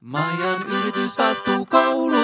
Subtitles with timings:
[0.00, 2.16] Majan yritysvastuukoulu.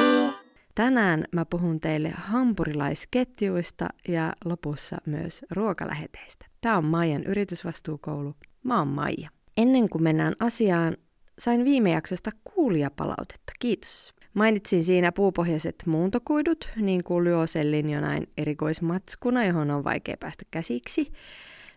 [0.74, 6.46] Tänään mä puhun teille hampurilaisketjuista ja lopussa myös ruokaläheteistä.
[6.60, 8.34] Tämä on Maijan yritysvastuukoulu.
[8.62, 9.30] Mä oon Maija.
[9.56, 10.96] Ennen kuin mennään asiaan,
[11.38, 13.52] sain viime jaksosta kuulijapalautetta.
[13.58, 14.14] Kiitos.
[14.34, 21.12] Mainitsin siinä puupohjaiset muuntokuidut, niin kuin lyosellin jonain erikoismatskuna, johon on vaikea päästä käsiksi.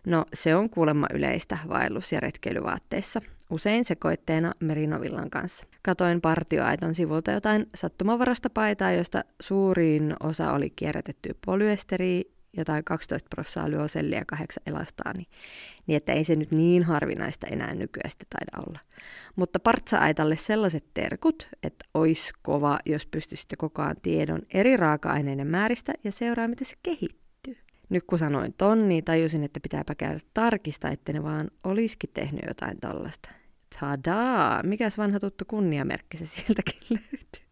[0.06, 3.20] No, se on kuulemma yleistä vaellus- ja retkeilyvaatteissa,
[3.50, 5.66] usein sekoitteena merinovillan kanssa.
[5.82, 12.22] Katoin partioaiton sivulta jotain sattumavarasta paitaa, josta suurin osa oli kierrätetty polyesteriä,
[12.56, 15.26] jotain 12 prosenttia lyosellia ja 8 elastaani,
[15.86, 18.78] niin että ei se nyt niin harvinaista enää nykyään taida olla.
[19.36, 26.12] Mutta partsa-aitalle sellaiset terkut, että ois kova, jos pystyisitte kokoaan tiedon eri raaka-aineiden määristä ja
[26.12, 27.56] seuraa, miten se kehittyy.
[27.88, 32.42] Nyt kun sanoin tonni, niin tajusin, että pitääpä käydä tarkistaa, että ne vaan olisikin tehnyt
[32.48, 33.39] jotain tollasta.
[33.80, 34.62] Tadaa!
[34.62, 37.50] Mikäs vanha tuttu kunniamerkki se sieltäkin löytyy?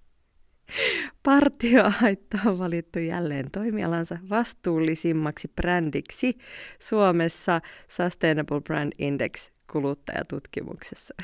[1.23, 6.39] Partioaitta on valittu jälleen toimialansa vastuullisimmaksi brändiksi
[6.81, 11.15] Suomessa Sustainable Brand Index kuluttajatutkimuksessa.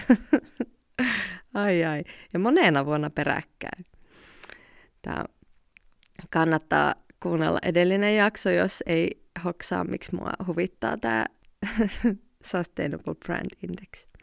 [1.55, 2.05] ai ai.
[2.33, 3.84] Ja monena vuonna peräkkäin.
[5.03, 5.25] Tämä
[6.31, 11.27] kannattaa kuunnella edellinen jakso, jos ei hoksaa, miksi mua huvittaa tämä
[12.50, 14.14] Sustainable Brand Index.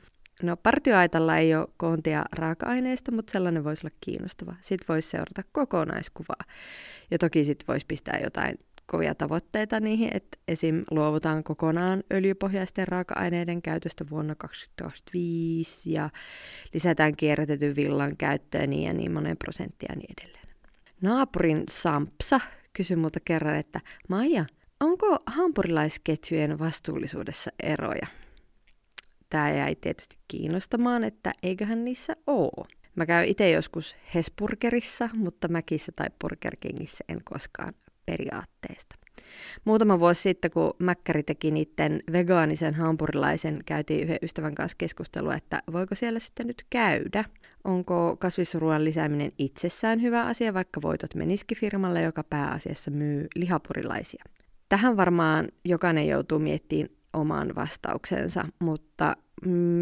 [0.44, 4.56] No partioaitalla ei ole koontia raaka-aineista, mutta sellainen voisi olla kiinnostava.
[4.62, 6.44] Sitten voisi seurata kokonaiskuvaa.
[7.12, 10.84] Ja toki sitten voisi pistää jotain kovia tavoitteita niihin, että esim.
[10.92, 16.10] luovutaan kokonaan öljypohjaisten raaka-aineiden käytöstä vuonna 2025 ja
[16.74, 20.48] lisätään kierrätetyn villan käyttöä niin ja niin monen prosenttia ja niin edelleen.
[21.02, 22.40] Naapurin Sampsa
[22.74, 24.46] kysyi multa kerran, että Maija,
[24.80, 28.08] onko hampurilaisketjujen vastuullisuudessa eroja?
[29.32, 32.66] Tämä jäi tietysti kiinnostamaan, että eiköhän niissä oo.
[32.96, 37.74] Mä käyn itse joskus Hesburgerissa, mutta Mäkissä tai Burger Kingissä en koskaan
[38.06, 38.96] periaatteesta.
[39.66, 45.64] Muutama vuosi sitten, kun Mäkkäri teki niiden vegaanisen hampurilaisen, käytiin yhden ystävän kanssa keskustelua, että
[45.72, 47.24] voiko siellä sitten nyt käydä.
[47.64, 54.24] Onko kasvisruoan lisääminen itsessään hyvä asia, vaikka voitot menisikin firmalle, joka pääasiassa myy lihapurilaisia?
[54.70, 59.16] Tähän varmaan jokainen joutuu miettimään oman vastauksensa, mutta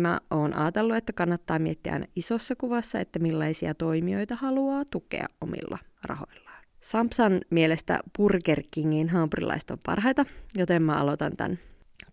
[0.02, 5.78] mä oon ajatellut, että kannattaa miettiä aina isossa kuvassa, että millaisia toimijoita haluaa tukea omilla
[6.04, 6.64] rahoillaan.
[6.82, 10.26] Samsan mielestä Burger Kingin hampurilaiset on parhaita,
[10.56, 11.60] joten mä aloitan tämän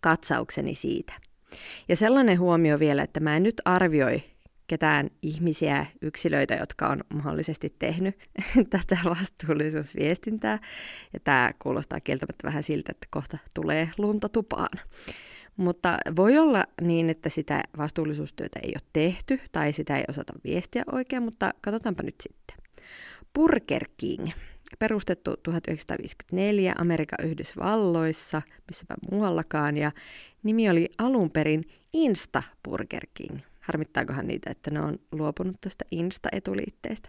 [0.01, 1.13] katsaukseni siitä.
[1.89, 4.23] Ja sellainen huomio vielä, että mä en nyt arvioi
[4.67, 8.19] ketään ihmisiä, yksilöitä, jotka on mahdollisesti tehnyt
[8.71, 10.59] tätä vastuullisuusviestintää.
[11.13, 14.79] Ja tämä kuulostaa kieltämättä vähän siltä, että kohta tulee lunta tupaan.
[15.57, 20.83] Mutta voi olla niin, että sitä vastuullisuustyötä ei ole tehty tai sitä ei osata viestiä
[20.93, 22.57] oikein, mutta katsotaanpa nyt sitten.
[23.35, 24.27] Burger King,
[24.79, 29.93] perustettu 1954 Amerikan Yhdysvalloissa, missäpä muuallakaan, ja
[30.43, 37.09] nimi oli alun perin Insta Burger King– Harmittaakohan niitä, että ne on luopunut tästä Insta-etuliitteestä.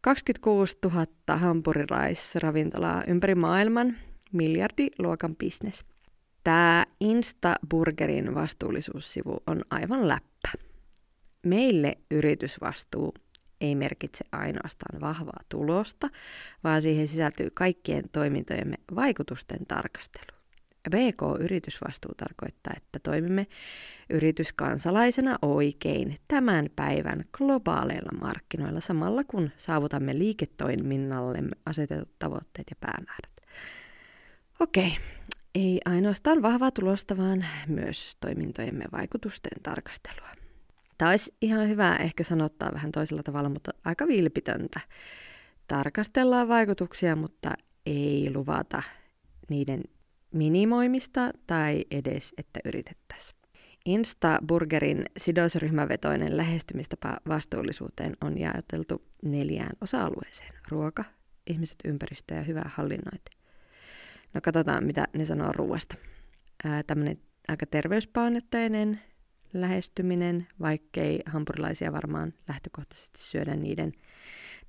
[0.00, 1.06] 26 000
[1.38, 3.96] hampurilaisravintolaa ympäri maailman,
[4.32, 5.84] miljardiluokan bisnes.
[6.44, 10.48] Tämä Insta-burgerin vastuullisuussivu on aivan läppä.
[11.46, 13.14] Meille yritysvastuu
[13.60, 16.08] ei merkitse ainoastaan vahvaa tulosta,
[16.64, 20.35] vaan siihen sisältyy kaikkien toimintojemme vaikutusten tarkastelu.
[20.90, 23.46] BK-yritysvastuu tarkoittaa, että toimimme
[24.10, 33.36] yrityskansalaisena oikein tämän päivän globaaleilla markkinoilla samalla kun saavutamme liiketoiminnallemme asetetut tavoitteet ja päämäärät.
[34.60, 34.96] Okei,
[35.54, 40.28] ei ainoastaan vahvaa tulosta, vaan myös toimintojemme vaikutusten tarkastelua.
[40.98, 44.80] Tämä olisi ihan hyvä ehkä sanottaa vähän toisella tavalla, mutta aika vilpitöntä.
[45.68, 47.52] Tarkastellaan vaikutuksia, mutta
[47.86, 48.82] ei luvata
[49.48, 49.82] niiden
[50.32, 53.40] minimoimista tai edes, että yritettäisiin.
[53.86, 60.54] Insta-burgerin sidosryhmävetoinen lähestymistapa vastuullisuuteen on jaoteltu neljään osa-alueeseen.
[60.68, 61.04] Ruoka,
[61.46, 63.30] ihmiset, ympäristö ja hyvä hallinnointi.
[64.34, 65.96] No katsotaan, mitä ne sanoo ruoasta.
[66.86, 67.18] Tämmöinen
[67.48, 69.00] aika terveyspainotteinen
[69.52, 73.92] lähestyminen, vaikkei hampurilaisia varmaan lähtökohtaisesti syödä niiden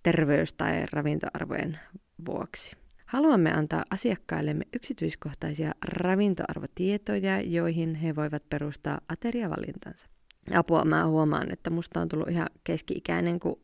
[0.03, 1.79] terveys- tai ravintoarvojen
[2.25, 2.77] vuoksi.
[3.07, 10.07] Haluamme antaa asiakkaillemme yksityiskohtaisia ravintoarvotietoja, joihin he voivat perustaa ateriavalintansa.
[10.53, 13.61] Apua mä huomaan, että musta on tullut ihan keski-ikäinen, kun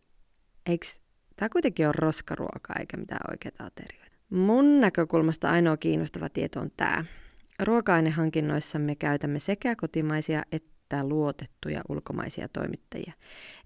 [0.66, 0.86] eikö
[1.36, 4.18] tämä kuitenkin on roskaruokaa eikä mitään oikeita aterioita.
[4.30, 7.06] Mun näkökulmasta ainoa kiinnostava tieto on tämä.
[7.60, 13.14] Ruoka-ainehankinnoissamme käytämme sekä kotimaisia että käyttää luotettuja ulkomaisia toimittajia.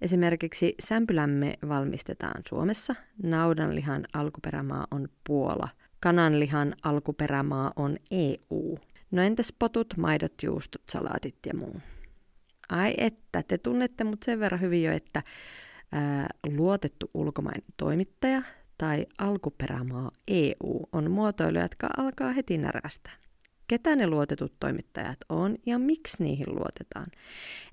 [0.01, 5.69] Esimerkiksi sämpylämme valmistetaan Suomessa, naudanlihan alkuperämaa on Puola,
[5.99, 8.77] kananlihan alkuperämaa on EU.
[9.11, 11.81] No entäs potut, maidot, juustot, salaatit ja muu?
[12.69, 15.23] Ai että, te tunnette mut sen verran hyvin jo, että
[15.91, 18.41] ää, luotettu ulkomainen toimittaja
[18.77, 23.09] tai alkuperämaa EU on muotoilu, jotka alkaa heti närästä.
[23.67, 27.07] Ketä ne luotetut toimittajat on ja miksi niihin luotetaan?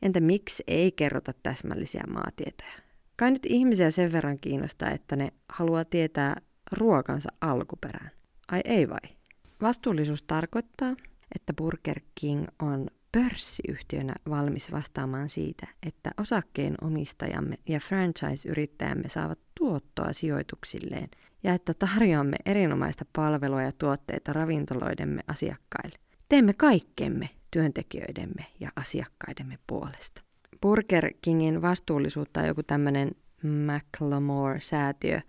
[0.03, 2.73] Entä miksi ei kerrota täsmällisiä maatietoja?
[3.17, 6.37] Kai nyt ihmisiä sen verran kiinnostaa, että ne haluaa tietää
[6.73, 8.11] ruokansa alkuperään.
[8.53, 9.17] Ai ei vai?
[9.63, 10.97] Vastuullisuus tarkoittaa,
[11.35, 20.13] että Burger King on pörssiyhtiönä valmis vastaamaan siitä, että osakkeen omistajamme ja franchise-yrittäjämme saavat tuottoa
[20.13, 21.09] sijoituksilleen
[21.43, 25.99] ja että tarjoamme erinomaista palvelua ja tuotteita ravintoloidemme asiakkaille.
[26.29, 30.23] Teemme kaikkemme työntekijöidemme ja asiakkaidemme puolesta.
[30.63, 33.11] Burger Kingin vastuullisuutta on joku tämmöinen
[33.43, 35.21] McLemore-säätiö,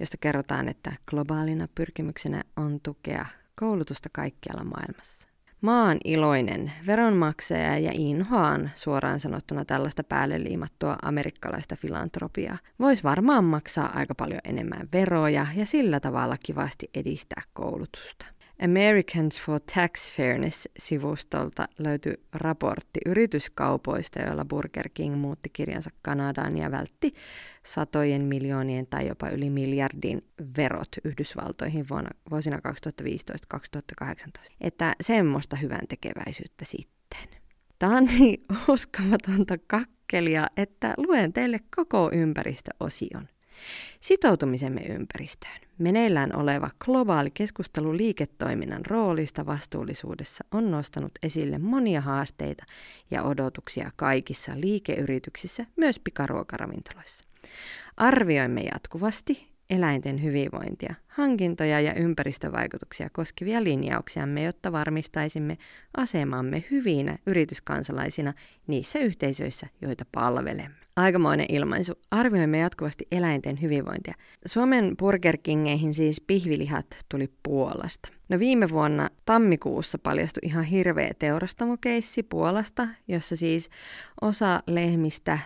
[0.00, 5.29] josta kerrotaan, että globaalina pyrkimyksenä on tukea koulutusta kaikkialla maailmassa.
[5.60, 12.58] Maan iloinen veronmaksaja ja inhoan suoraan sanottuna tällaista päälle liimattua amerikkalaista filantropiaa.
[12.78, 18.26] Voisi varmaan maksaa aika paljon enemmän veroja ja sillä tavalla kivasti edistää koulutusta.
[18.64, 27.14] Americans for Tax Fairness-sivustolta löytyi raportti yrityskaupoista, joilla Burger King muutti kirjansa Kanadaan ja vältti
[27.62, 30.24] satojen miljoonien tai jopa yli miljardin
[30.56, 32.58] verot Yhdysvaltoihin vuonna, vuosina
[34.04, 34.10] 2015-2018.
[34.60, 37.28] Että semmoista hyvän tekeväisyyttä sitten.
[37.78, 43.28] Tämä on niin uskomatonta kakkelia, että luen teille koko ympäristöosion.
[44.00, 45.60] Sitoutumisemme ympäristöön.
[45.78, 52.64] Meneillään oleva globaali keskustelu liiketoiminnan roolista vastuullisuudessa on nostanut esille monia haasteita
[53.10, 57.24] ja odotuksia kaikissa liikeyrityksissä, myös pikaruokaravintoloissa.
[57.96, 65.58] Arvioimme jatkuvasti eläinten hyvinvointia, hankintoja ja ympäristövaikutuksia koskevia linjauksiamme, jotta varmistaisimme
[65.96, 68.34] asemamme hyvinä yrityskansalaisina
[68.66, 70.79] niissä yhteisöissä, joita palvelemme.
[70.96, 71.92] Aikamoinen ilmaisu.
[72.10, 74.14] Arvioimme jatkuvasti eläinten hyvinvointia.
[74.46, 78.08] Suomen Burger Kingeihin siis pihvilihat tuli Puolasta.
[78.28, 83.70] No viime vuonna tammikuussa paljastui ihan hirveä teurastamokeissi Puolasta, jossa siis
[84.20, 85.38] osa lehmistä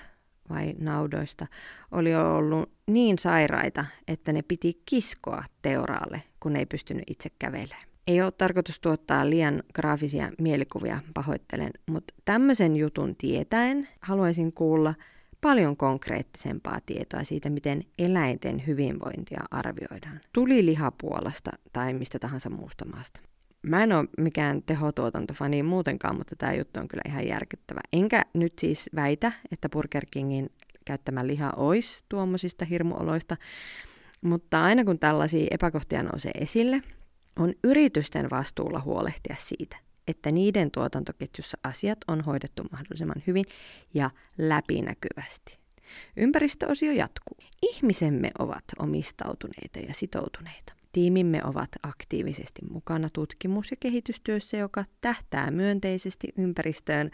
[0.50, 1.46] vai naudoista
[1.90, 7.84] oli ollut niin sairaita, että ne piti kiskoa teuraalle, kun ei pystynyt itse kävelemään.
[8.06, 14.94] Ei ole tarkoitus tuottaa liian graafisia mielikuvia, pahoittelen, mutta tämmöisen jutun tietäen haluaisin kuulla
[15.44, 20.20] paljon konkreettisempaa tietoa siitä, miten eläinten hyvinvointia arvioidaan.
[20.32, 23.20] Tuli lihapuolesta tai mistä tahansa muusta maasta.
[23.62, 27.80] Mä en ole mikään tehotuotantofani muutenkaan, mutta tämä juttu on kyllä ihan järkyttävä.
[27.92, 30.50] Enkä nyt siis väitä, että Burger Kingin
[30.84, 33.36] käyttämä liha olisi tuommoisista hirmuoloista,
[34.22, 36.82] mutta aina kun tällaisia epäkohtia nousee esille,
[37.36, 39.76] on yritysten vastuulla huolehtia siitä,
[40.08, 43.44] että niiden tuotantoketjussa asiat on hoidettu mahdollisimman hyvin
[43.94, 45.58] ja läpinäkyvästi.
[46.16, 47.38] Ympäristöosio jatkuu.
[47.62, 50.72] Ihmisemme ovat omistautuneita ja sitoutuneita.
[50.92, 57.10] Tiimimme ovat aktiivisesti mukana tutkimus- ja kehitystyössä, joka tähtää myönteisesti ympäristöön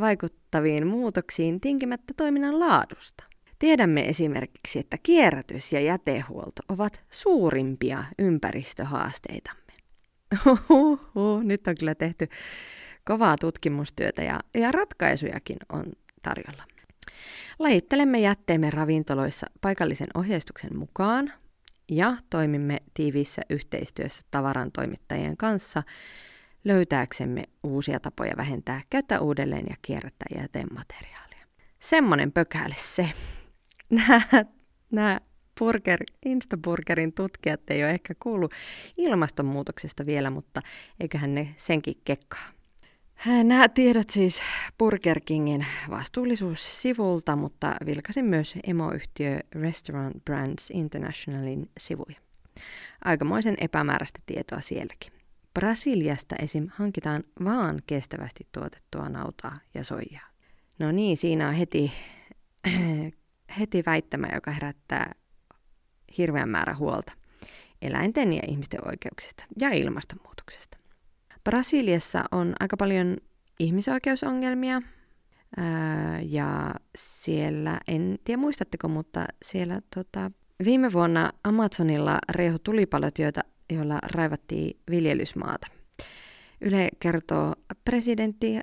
[0.00, 3.24] vaikuttaviin muutoksiin tinkimättä toiminnan laadusta.
[3.58, 9.61] Tiedämme esimerkiksi, että kierrätys ja jätehuolto ovat suurimpia ympäristöhaasteitamme.
[10.46, 12.28] Uhuhu, nyt on kyllä tehty
[13.04, 15.84] kovaa tutkimustyötä ja, ja ratkaisujakin on
[16.22, 16.64] tarjolla.
[17.58, 21.32] Lajittelemme jätteemme ravintoloissa paikallisen ohjeistuksen mukaan
[21.90, 25.82] ja toimimme tiiviissä yhteistyössä tavaran toimittajien kanssa
[26.64, 31.46] löytääksemme uusia tapoja vähentää, käyttää uudelleen ja kierrättää jätemateriaalia.
[31.80, 33.12] Semmonen pökäle se.
[34.90, 35.20] Nämä
[35.62, 38.52] burger, Instaburgerin tutkijat ei ole ehkä kuullut
[38.96, 40.60] ilmastonmuutoksesta vielä, mutta
[41.00, 42.48] eiköhän ne senkin kekkaa.
[43.44, 44.42] Nämä tiedot siis
[44.78, 52.16] Burger Kingin vastuullisuussivulta, mutta vilkasin myös emoyhtiö Restaurant Brands Internationalin sivuja.
[53.04, 55.12] Aikamoisen epämääräistä tietoa sielläkin.
[55.54, 56.68] Brasiliasta esim.
[56.72, 60.26] hankitaan vaan kestävästi tuotettua nautaa ja soijaa.
[60.78, 61.92] No niin, siinä on heti,
[63.58, 65.12] heti väittämä, joka herättää
[66.18, 67.12] hirveän määrä huolta
[67.82, 70.78] eläinten ja ihmisten oikeuksista ja ilmastonmuutoksesta.
[71.44, 73.16] Brasiliassa on aika paljon
[73.58, 74.82] ihmisoikeusongelmia
[76.22, 80.30] ja siellä, en tiedä muistatteko, mutta siellä tota,
[80.64, 83.40] viime vuonna Amazonilla rehu tulipalot, joita,
[83.70, 85.66] joilla raivattiin viljelysmaata.
[86.60, 87.54] Yle kertoo
[87.84, 88.60] presidentti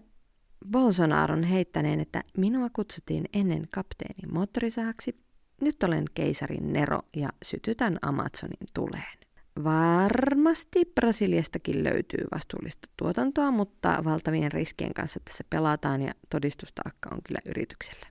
[0.71, 5.28] Bolsonaron heittäneen, että minua kutsuttiin ennen kapteenin moottorisahaksi.
[5.61, 9.19] Nyt olen keisarin Nero ja sytytän Amazonin tuleen.
[9.63, 17.39] Varmasti Brasiliastakin löytyy vastuullista tuotantoa, mutta valtavien riskien kanssa tässä pelataan ja todistustaakka on kyllä
[17.45, 18.07] yrityksellä.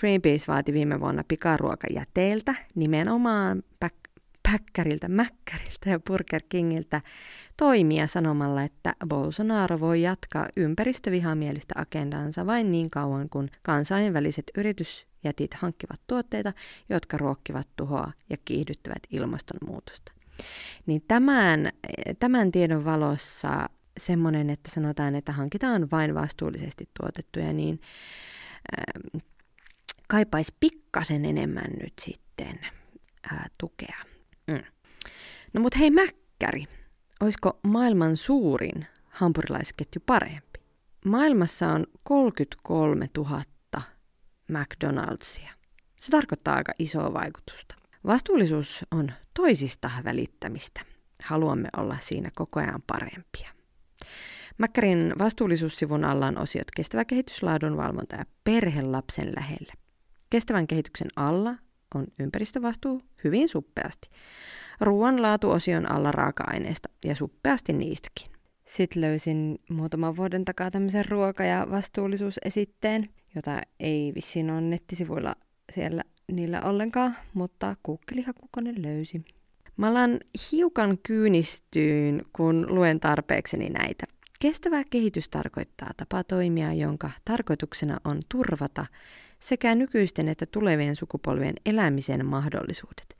[0.00, 4.06] Greenpeace vaati viime vuonna pikaruokajäteiltä nimenomaan päk-
[4.52, 7.00] päkkäriltä, mäkkäriltä ja Burger Kingiltä
[7.56, 14.50] toimia sanomalla, että Bolsonaro voi jatkaa ympäristövihamielistä agendansa vain niin kauan, kun kansainväliset
[15.26, 16.52] yritysjätit hankkivat tuotteita,
[16.88, 20.12] jotka ruokkivat tuhoa ja kiihdyttävät ilmastonmuutosta.
[20.86, 21.70] Niin tämän,
[22.18, 23.68] tämän tiedon valossa
[23.98, 27.80] semmoinen, että sanotaan, että hankitaan vain vastuullisesti tuotettuja, niin
[28.78, 29.22] äh,
[30.08, 32.58] kaipaisi pikkasen enemmän nyt sitten
[33.32, 33.96] äh, tukea.
[34.46, 34.62] Mm.
[35.52, 36.66] No mut hei Mäkkäri,
[37.20, 40.60] olisiko maailman suurin hampurilaisketju parempi?
[41.04, 43.55] Maailmassa on 33 000
[44.52, 45.50] McDonald'sia.
[45.96, 47.74] Se tarkoittaa aika isoa vaikutusta.
[48.06, 50.80] Vastuullisuus on toisista välittämistä.
[51.22, 53.50] Haluamme olla siinä koko ajan parempia.
[54.58, 59.72] Mäkkärin vastuullisuussivun alla on osiot kestävä kehitys, laadunvalvonta ja perhe lapsen lähellä.
[60.30, 61.54] Kestävän kehityksen alla
[61.94, 64.08] on ympäristövastuu hyvin suppeasti.
[64.80, 68.32] Ruoan laatuosion alla raaka-aineista ja suppeasti niistäkin.
[68.64, 75.34] Sitten löysin muutaman vuoden takaa tämmöisen ruoka- ja vastuullisuusesitteen, jota ei vissiin ole nettisivuilla
[75.72, 76.02] siellä
[76.32, 79.24] niillä ollenkaan, mutta Google-hakukone löysi.
[79.76, 80.20] Mä alan
[80.52, 84.06] hiukan kyynistyyn, kun luen tarpeekseni näitä.
[84.40, 88.86] Kestävä kehitys tarkoittaa tapaa toimia, jonka tarkoituksena on turvata
[89.40, 93.16] sekä nykyisten että tulevien sukupolvien elämisen mahdollisuudet.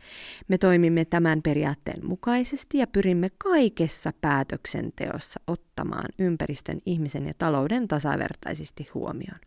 [0.48, 8.88] Me toimimme tämän periaatteen mukaisesti ja pyrimme kaikessa päätöksenteossa ottamaan ympäristön, ihmisen ja talouden tasavertaisesti
[8.94, 9.38] huomioon.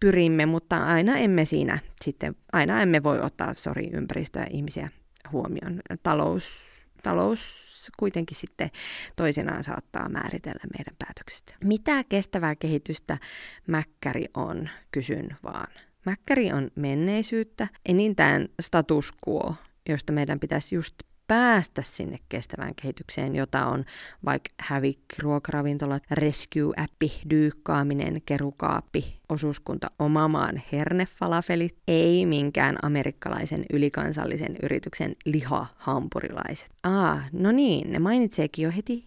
[0.00, 4.88] Pyrimme, mutta aina emme siinä sitten, aina emme voi ottaa, sori, ympäristöä ja ihmisiä
[5.32, 5.80] huomioon.
[6.02, 6.68] Talous,
[7.02, 8.70] talous kuitenkin sitten
[9.16, 11.54] toisenaan saattaa määritellä meidän päätöksistä.
[11.64, 13.18] Mitä kestävää kehitystä
[13.66, 15.72] mäkkäri on, kysyn vaan.
[16.06, 19.54] Mäkkäri on menneisyyttä, enintään status quo,
[19.88, 20.94] josta meidän pitäisi just
[21.26, 23.84] päästä sinne kestävään kehitykseen, jota on
[24.24, 36.68] vaikka hävikki, ruokaravintolat, rescue-appi, dyykkaaminen, kerukaappi, osuuskunta omamaan hernefalafelit, ei minkään amerikkalaisen ylikansallisen yrityksen lihahampurilaiset.
[36.82, 39.06] Aa, no niin, ne mainitseekin jo heti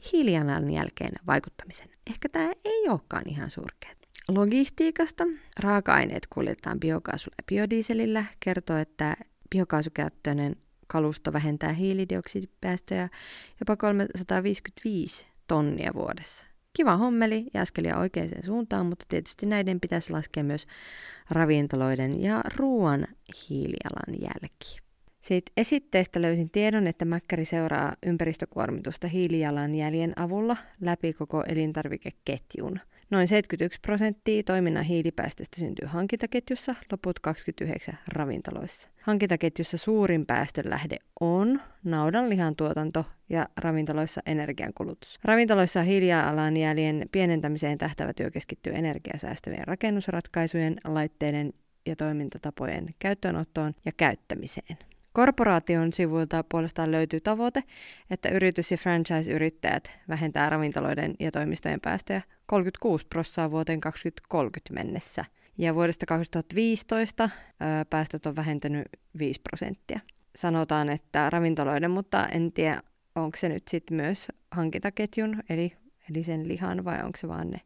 [0.74, 1.90] jälkeen vaikuttamisen.
[2.08, 4.05] Ehkä tämä ei olekaan ihan surkeat.
[4.30, 5.24] Logistiikasta
[5.60, 9.16] raaka-aineet kuljetetaan biokaasulla ja biodieselillä, kertoo, että
[9.50, 10.56] biokaasukäyttöinen
[10.88, 13.10] kalusto vähentää hiilidioksidipäästöjä
[13.60, 16.46] jopa 355 tonnia vuodessa.
[16.74, 20.68] Kiva hommeli ja askelia oikeaan suuntaan, mutta tietysti näiden pitäisi laskea myös
[21.30, 23.08] ravintoloiden ja ruoan
[23.50, 24.80] hiilijalan jälki.
[25.22, 33.80] Siitä esitteestä löysin tiedon, että Mäkkäri seuraa ympäristökuormitusta hiilijalanjäljen avulla läpi koko elintarvikeketjun– Noin 71
[33.82, 38.90] prosenttia toiminnan hiilipäästöstä syntyy hankintaketjussa, loput 29 ravintoloissa.
[39.02, 45.20] Hankintaketjussa suurin päästönlähde on naudanlihan tuotanto ja ravintoloissa energiankulutus.
[45.24, 51.54] Ravintoloissa hiilijalanjäljen pienentämiseen tähtävä työ keskittyy energiasäästävien rakennusratkaisujen, laitteiden
[51.86, 54.78] ja toimintatapojen käyttöönottoon ja käyttämiseen.
[55.16, 57.64] Korporaation sivuilta puolestaan löytyy tavoite,
[58.10, 65.26] että yritys- ja franchise-yrittäjät vähentää ravintoloiden ja toimistojen päästöjä 36 prosenttia vuoteen 2030 mennessä.
[65.58, 67.30] Ja vuodesta 2015
[67.60, 70.00] ää, päästöt on vähentynyt 5 prosenttia.
[70.36, 72.82] Sanotaan, että ravintoloiden, mutta en tiedä,
[73.16, 75.74] onko se nyt sitten myös hankintaketjun, eli,
[76.10, 77.62] eli sen lihan, vai onko se vaan ne,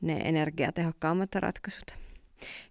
[0.00, 2.03] ne energiatehokkaammat ratkaisut.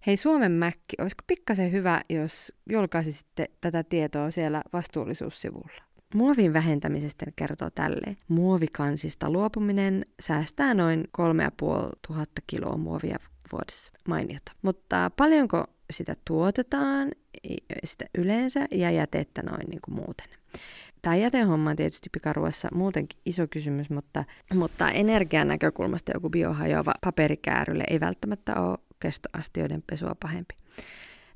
[0.07, 5.83] Hei Suomen Mäkki, olisiko pikkasen hyvä, jos julkaisisitte tätä tietoa siellä vastuullisuussivulla?
[6.13, 8.17] Muovin vähentämisestä kertoo tälleen.
[8.27, 13.17] Muovikansista luopuminen säästää noin 3500 kiloa muovia
[13.51, 13.93] vuodessa.
[14.07, 14.51] Mainiota.
[14.61, 17.11] Mutta paljonko sitä tuotetaan,
[17.83, 20.27] sitä yleensä, ja jätettä noin niin kuin muuten.
[21.01, 27.83] Tämä jätehomma on tietysti pikaruossa muutenkin iso kysymys, mutta, mutta energian näkökulmasta joku biohajoava paperikäärylle
[27.89, 30.55] ei välttämättä ole kestoastioiden pesua pahempi.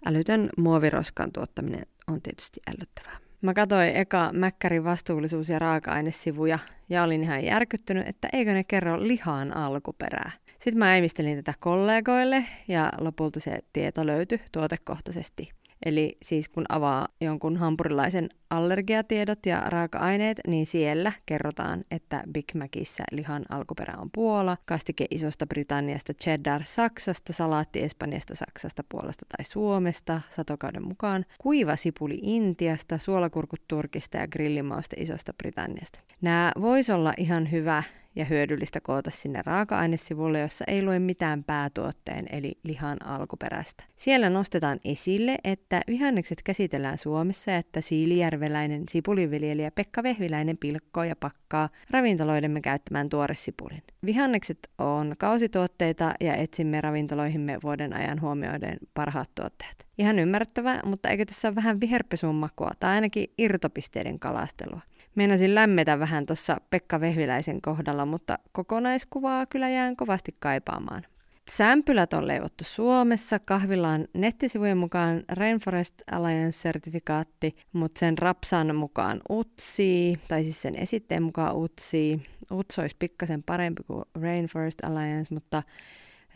[0.06, 3.18] Älytön muoviroskan tuottaminen on tietysti ällöttävää.
[3.42, 6.60] Mä katsoin eka Mäkkärin vastuullisuus- ja raaka-ainesivuja
[6.90, 10.32] ja olin ihan järkyttynyt, että eikö ne kerro lihaan alkuperää.
[10.48, 15.50] Sitten mä äimistelin tätä kollegoille ja lopulta se tieto löytyi tuotekohtaisesti.
[15.86, 23.04] Eli siis kun avaa jonkun hampurilaisen allergiatiedot ja raaka-aineet, niin siellä kerrotaan, että Big Macissa
[23.12, 30.22] lihan alkuperä on Puola, kastike Isosta Britanniasta, cheddar Saksasta, salaatti Espanjasta, Saksasta, Puolasta tai Suomesta
[30.30, 36.00] satokauden mukaan, kuiva sipuli Intiasta, suolakurkut Turkista ja grillimauste Isosta Britanniasta.
[36.22, 37.84] Nämä voisi olla ihan hyvä
[38.18, 43.84] ja hyödyllistä koota sinne raaka-ainesivulle, jossa ei lue mitään päätuotteen eli lihan alkuperästä.
[43.96, 51.70] Siellä nostetaan esille, että vihannekset käsitellään Suomessa että siilijärveläinen sipuliviljelijä Pekka Vehviläinen pilkkoo ja pakkaa
[51.90, 53.84] ravintoloidemme käyttämään tuoresipulin.
[54.06, 59.88] Vihannekset on kausituotteita ja etsimme ravintoloihimme vuoden ajan huomioiden parhaat tuotteet.
[59.98, 64.82] Ihan ymmärrettävää, mutta eikö tässä ole vähän viherpesun makua tai ainakin irtopisteiden kalastelua?
[65.18, 71.04] Meinasin lämmetä vähän tuossa Pekka Vehviläisen kohdalla, mutta kokonaiskuvaa kyllä jään kovasti kaipaamaan.
[71.50, 80.20] Sämpylät on leivottu Suomessa, kahvilla on nettisivujen mukaan Rainforest Alliance-sertifikaatti, mutta sen rapsan mukaan UTSI,
[80.28, 82.22] tai siis sen esitteen mukaan UTSI.
[82.52, 85.64] UTS olisi pikkasen parempi kuin Rainforest Alliance, mutta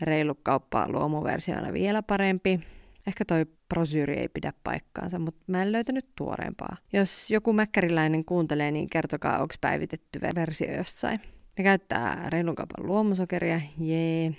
[0.00, 2.60] reilu kauppa luomuversiona vielä parempi.
[3.06, 6.76] Ehkä toi prosyyri ei pidä paikkaansa, mutta mä en löytänyt tuoreempaa.
[6.92, 11.20] Jos joku mäkkäriläinen kuuntelee, niin kertokaa, onko päivitetty versio jossain.
[11.58, 14.34] Ne käyttää reilun kaupan luomusokeria, jee.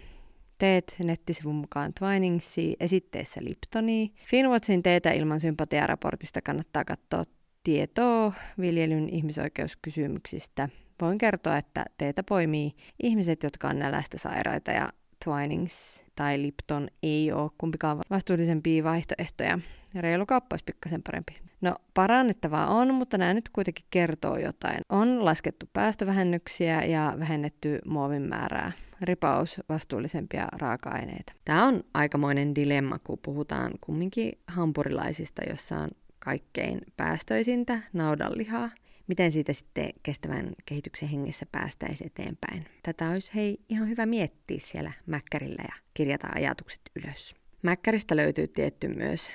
[0.57, 4.07] Teet nettisivun mukaan Twiningsi, esitteessä Liptonia.
[4.25, 7.23] Finwatchin teetä ilman sympatiaraportista kannattaa katsoa
[7.63, 10.69] tietoa viljelyn ihmisoikeuskysymyksistä.
[11.01, 12.71] Voin kertoa, että teitä poimii
[13.03, 14.93] ihmiset, jotka on nälästä sairaita ja
[15.23, 19.59] Twinings tai Lipton ei ole kumpikaan vastuullisempia vaihtoehtoja.
[19.95, 21.33] Reilu kauppa olisi pikkasen parempi.
[21.61, 24.81] No parannettavaa on, mutta nämä nyt kuitenkin kertoo jotain.
[24.89, 28.71] On laskettu päästövähennyksiä ja vähennetty muovin määrää.
[29.01, 31.33] Ripaus vastuullisempia raaka-aineita.
[31.45, 35.89] Tämä on aikamoinen dilemma, kun puhutaan kumminkin hampurilaisista, jossa on
[36.19, 38.69] kaikkein päästöisintä naudanlihaa
[39.13, 42.65] miten siitä sitten kestävän kehityksen hengessä päästäisiin eteenpäin.
[42.83, 47.35] Tätä olisi hei ihan hyvä miettiä siellä Mäkkärillä ja kirjata ajatukset ylös.
[47.61, 49.31] Mäkkäristä löytyy tietty myös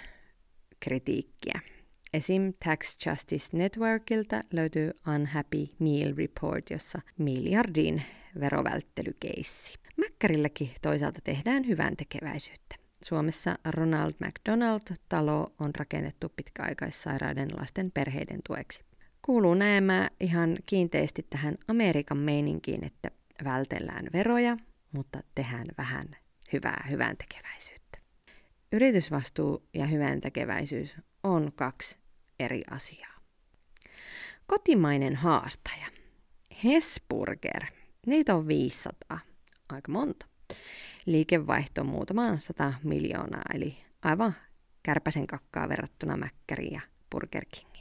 [0.80, 1.60] kritiikkiä.
[2.12, 2.52] Esim.
[2.64, 8.02] Tax Justice Networkilta löytyy Unhappy Meal Report, jossa miljardin
[8.40, 9.78] verovälttelykeissi.
[9.96, 12.76] Mäkkärilläkin toisaalta tehdään hyvän tekeväisyyttä.
[13.04, 18.87] Suomessa Ronald McDonald-talo on rakennettu pitkäaikaissairaiden lasten perheiden tueksi
[19.28, 23.10] kuuluu näemään ihan kiinteästi tähän Amerikan meininkiin, että
[23.44, 24.56] vältellään veroja,
[24.92, 26.16] mutta tehdään vähän
[26.52, 27.98] hyvää hyvän tekeväisyyttä.
[28.72, 31.98] Yritysvastuu ja hyvän tekeväisyys on kaksi
[32.38, 33.14] eri asiaa.
[34.46, 35.86] Kotimainen haastaja.
[36.64, 37.64] Hesburger.
[38.06, 39.18] Niitä on 500.
[39.68, 40.26] Aika monta.
[41.06, 44.34] Liikevaihto on muutama sata miljoonaa, eli aivan
[44.82, 47.77] kärpäsen kakkaa verrattuna Mäkkäriin ja Burger King.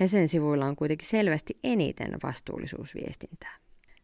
[0.00, 3.62] Hesen sivuilla on kuitenkin selvästi eniten vastuullisuusviestintää.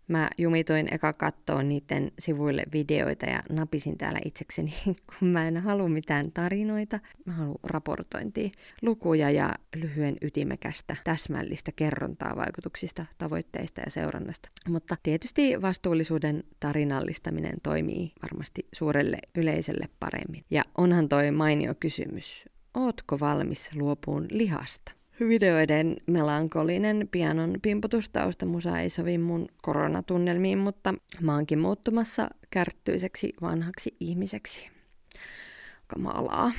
[0.09, 4.75] Mä jumitoin eka kattoon niiden sivuille videoita ja napisin täällä itsekseni,
[5.19, 7.01] kun mä en halua mitään tarinoita.
[7.25, 8.51] Mä haluan raportointia,
[8.83, 14.49] lukuja ja lyhyen ytimekästä, täsmällistä kerrontaa vaikutuksista, tavoitteista ja seurannasta.
[14.69, 20.45] Mutta tietysti vastuullisuuden tarinallistaminen toimii varmasti suurelle yleisölle paremmin.
[20.51, 24.98] Ja onhan toi mainio kysymys, ootko valmis luopuun lihasta?
[25.21, 34.71] Videoiden melankolinen pianon pimputustaustamusa ei sovi mun koronatunnelmiin, mutta mä oonkin muuttumassa kärttyiseksi vanhaksi ihmiseksi.
[35.87, 36.53] Kamalaa.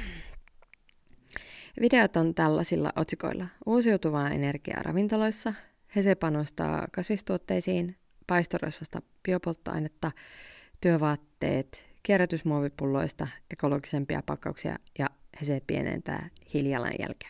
[1.81, 3.47] Videot on tällaisilla otsikoilla.
[3.65, 5.53] Uusiutuvaa energiaa ravintoloissa,
[5.95, 7.95] Hese panostaa kasvistuotteisiin,
[8.27, 10.11] paistorasvasta biopolttoainetta,
[10.81, 15.09] työvaatteet, kierrätysmuovipulloista, ekologisempia pakkauksia ja
[15.41, 17.29] Hese pienentää hiilijalanjälkeä.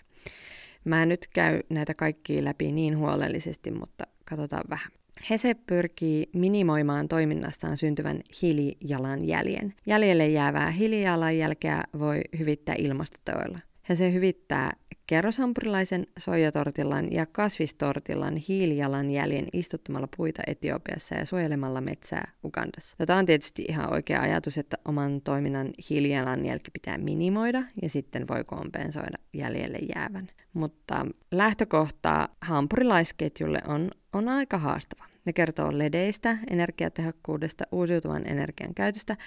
[0.85, 4.91] Mä en nyt käy näitä kaikkia läpi niin huolellisesti, mutta katsotaan vähän.
[5.29, 9.73] Hese pyrkii minimoimaan toiminnastaan syntyvän hiilijalanjäljen.
[9.85, 13.57] Jäljelle jäävää hiilijalanjälkeä voi hyvittää ilmastoteoilla.
[13.89, 14.73] Hese hyvittää
[15.09, 23.05] kerroshampurilaisen, soijatortillan ja kasvistortillan hiilijalanjäljen istuttamalla puita Etiopiassa ja suojelemalla metsää Ugandassa.
[23.05, 28.43] Tämä on tietysti ihan oikea ajatus, että oman toiminnan hiilijalanjälki pitää minimoida ja sitten voi
[28.43, 30.27] kompensoida jäljelle jäävän.
[30.53, 35.05] Mutta lähtökohta hampurilaisketjulle on, on aika haastava.
[35.25, 39.17] Ne kertoo ledeistä, energiatehokkuudesta, uusiutuvan energian käytöstä,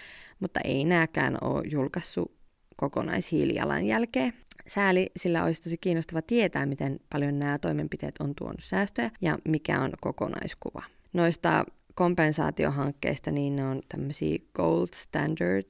[0.40, 2.32] mutta ei nääkään ole julkaissut
[2.76, 4.32] kokonaishiilijalanjälkeä.
[4.68, 9.80] Sääli, sillä olisi tosi kiinnostava tietää, miten paljon nämä toimenpiteet on tuonut säästöjä ja mikä
[9.80, 10.82] on kokonaiskuva.
[11.12, 15.64] Noista kompensaatiohankkeista, niin ne on tämmöisiä gold standard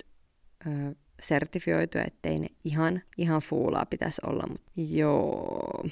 [1.23, 4.47] sertifioitu, ettei ne ihan, ihan fuulaa pitäisi olla.
[4.49, 5.85] Mutta joo,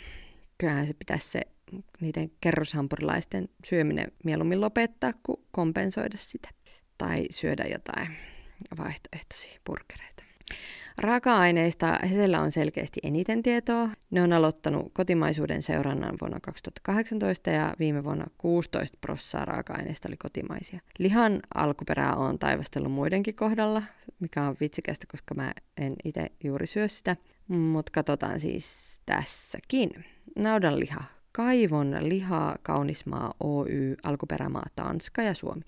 [0.58, 1.40] kyllähän se pitäisi se
[2.00, 6.48] niiden kerroshampurilaisten syöminen mieluummin lopettaa kuin kompensoida sitä.
[6.98, 8.16] Tai syödä jotain
[8.78, 10.22] vaihtoehtoisia burgereita.
[11.00, 13.88] Raaka-aineista Hesellä on selkeästi eniten tietoa.
[14.10, 20.80] Ne on aloittanut kotimaisuuden seurannan vuonna 2018 ja viime vuonna 16 prossaa raaka-aineista oli kotimaisia.
[20.98, 23.82] Lihan alkuperää on taivastellut muidenkin kohdalla,
[24.20, 27.16] mikä on vitsikästä, koska mä en itse juuri syö sitä.
[27.48, 29.90] Mutta katsotaan siis tässäkin.
[30.36, 31.04] Naudanliha.
[31.32, 35.62] Kaivon liha Kaunismaa Oy, alkuperämaa Tanska ja Suomi.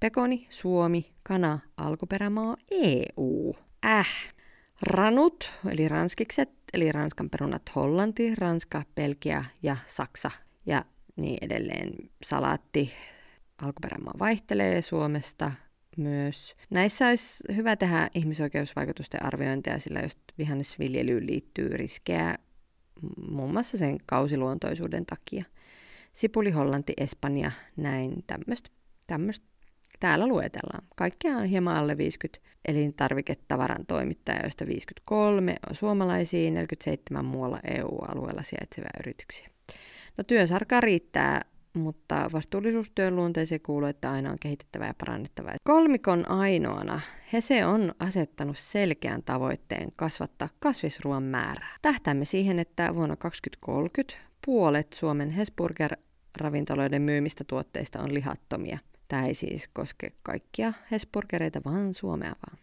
[0.00, 3.54] Pekoni, Suomi, kana, alkuperämaa EU.
[3.84, 4.34] Äh,
[4.82, 10.30] Ranut, eli ranskikset, eli Ranskan perunat Hollanti, Ranska, Belgia ja Saksa
[10.66, 10.84] ja
[11.16, 12.10] niin edelleen.
[12.22, 12.92] Salaatti
[13.58, 15.52] alkuperämaa vaihtelee Suomesta
[15.96, 16.54] myös.
[16.70, 22.38] Näissä olisi hyvä tehdä ihmisoikeusvaikutusten arviointia, sillä jos vihannesviljelyyn liittyy riskejä
[23.30, 25.44] muun muassa sen kausiluontoisuuden takia.
[26.12, 28.24] Sipuli, Hollanti, Espanja, näin
[29.06, 29.53] tämmöistä
[30.04, 30.84] Täällä luetellaan.
[30.96, 38.90] Kaikkia on hieman alle 50 elintarviketavaran toimittajaa, joista 53 on suomalaisia, 47 muualla EU-alueella sijaitsevia
[39.00, 39.48] yrityksiä.
[40.18, 45.52] No työsarkaa riittää, mutta vastuullisuustyön luonteeseen kuuluu, että aina on kehitettävä ja parannettava.
[45.64, 47.00] Kolmikon ainoana
[47.32, 51.76] Hese on asettanut selkeän tavoitteen kasvattaa kasvisruoan määrää.
[51.82, 54.14] Tähtäämme siihen, että vuonna 2030
[54.46, 62.34] puolet Suomen Hesburger-ravintoloiden myymistä tuotteista on lihattomia– Tämä ei siis koske kaikkia Hesburgereita, vaan Suomea
[62.46, 62.58] vaan.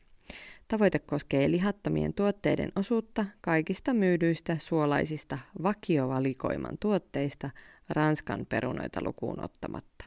[0.67, 7.49] Tavoite koskee lihattomien tuotteiden osuutta kaikista myydyistä suolaisista vakiovalikoiman tuotteista
[7.89, 10.05] Ranskan perunoita lukuun ottamatta.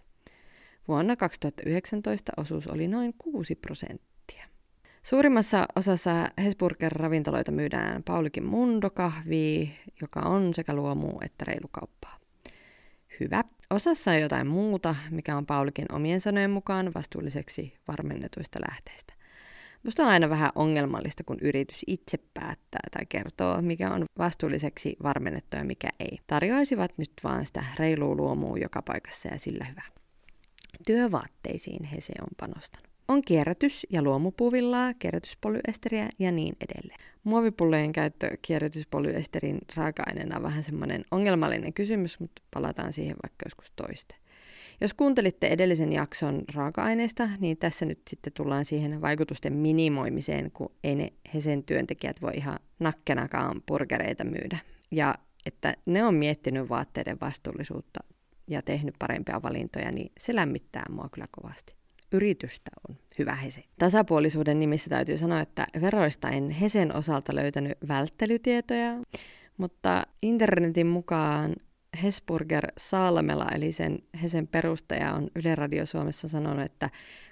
[0.88, 4.47] Vuonna 2019 osuus oli noin 6 prosenttia.
[5.03, 9.68] Suurimmassa osassa Hesburger-ravintoloita myydään Paulikin Mundo-kahvia,
[10.01, 12.18] joka on sekä luomu että reilukauppaa.
[13.20, 13.44] Hyvä.
[13.70, 19.14] Osassa on jotain muuta, mikä on Paulikin omien sanojen mukaan vastuulliseksi varmennetuista lähteistä.
[19.83, 25.57] Musta on aina vähän ongelmallista, kun yritys itse päättää tai kertoo, mikä on vastuulliseksi varmennettu
[25.57, 26.18] ja mikä ei.
[26.27, 29.83] Tarjoaisivat nyt vaan sitä reilua luomua joka paikassa ja sillä hyvä.
[30.87, 32.94] Työvaatteisiin he se on panostanut.
[33.09, 37.01] On kierrätys- ja luomupuvillaa, kierrätyspolyeesteriä ja niin edelleen.
[37.25, 44.14] Muovipullojen käyttö kierrätyspolyeesterin raaka-aineena on vähän semmoinen ongelmallinen kysymys, mutta palataan siihen vaikka joskus toiste.
[44.81, 50.95] Jos kuuntelitte edellisen jakson raaka-aineista, niin tässä nyt sitten tullaan siihen vaikutusten minimoimiseen, kun ei
[50.95, 54.59] ne Hesen työntekijät voi ihan nakkenakaan purgereita myydä.
[54.93, 55.14] Ja
[55.47, 58.01] että ne on miettinyt vaatteiden vastuullisuutta
[58.47, 61.75] ja tehnyt parempia valintoja, niin se lämmittää mua kyllä kovasti
[62.14, 63.64] yritystä on hyvä Hese.
[63.79, 68.90] Tasapuolisuuden nimissä täytyy sanoa, että veroista en Hesen osalta löytänyt välttelytietoja,
[69.57, 71.57] mutta internetin mukaan
[72.03, 76.90] Hesburger Salmela, eli sen Hesen perustaja, on Yle Radio Suomessa sanonut, että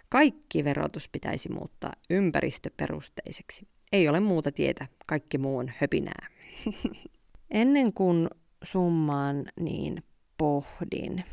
[0.08, 3.68] kaikki verotus pitäisi muuttaa ympäristöperusteiseksi.
[3.92, 6.26] Ei ole muuta tietä, kaikki muu on höpinää.
[7.50, 8.28] Ennen kuin
[8.64, 10.02] summaan, niin
[10.38, 11.24] pohdin.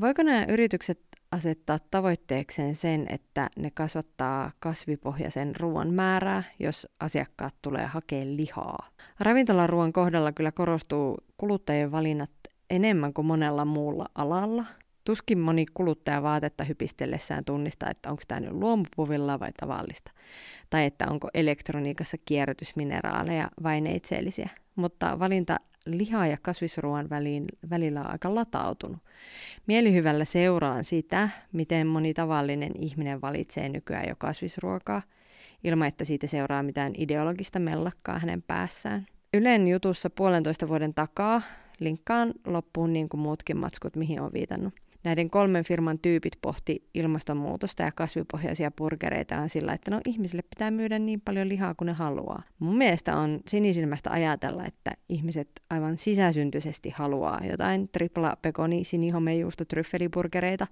[0.00, 1.00] Voiko nämä yritykset
[1.34, 8.88] asettaa tavoitteekseen sen, että ne kasvattaa kasvipohjaisen ruoan määrää, jos asiakkaat tulee hakemaan lihaa.
[9.20, 12.30] Ravintolaruoan kohdalla kyllä korostuu kuluttajien valinnat
[12.70, 14.64] enemmän kuin monella muulla alalla.
[15.04, 20.12] Tuskin moni kuluttaja vaatetta hypistellessään tunnistaa, että onko tämä nyt luomupuvilla vai tavallista,
[20.70, 24.50] tai että onko elektroniikassa kierrätysmineraaleja vai neitseellisiä.
[24.76, 28.98] Mutta valinta liha- ja kasvisruoan väliin, välillä on aika latautunut.
[29.66, 35.02] Mielihyvällä seuraan sitä, miten moni tavallinen ihminen valitsee nykyään jo kasvisruokaa,
[35.64, 39.06] ilman että siitä seuraa mitään ideologista mellakkaa hänen päässään.
[39.34, 41.42] Ylen jutussa puolentoista vuoden takaa
[41.78, 44.74] linkkaan loppuun niin kuin muutkin matskut, mihin on viitannut.
[45.04, 50.98] Näiden kolmen firman tyypit pohti ilmastonmuutosta ja kasvipohjaisia purgereita sillä, että no ihmisille pitää myydä
[50.98, 52.42] niin paljon lihaa kuin ne haluaa.
[52.58, 60.66] Mun mielestä on sinisilmästä ajatella, että ihmiset aivan sisäsyntyisesti haluaa jotain tripla pekoni sinihomejuusto tryffelipurgereita,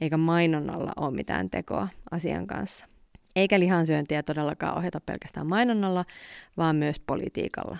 [0.00, 2.86] eikä mainonnalla ole mitään tekoa asian kanssa.
[3.36, 6.04] Eikä lihansyöntiä todellakaan ohjata pelkästään mainonnalla,
[6.56, 7.76] vaan myös politiikalla.